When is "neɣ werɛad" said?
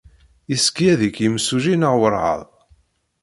1.75-2.43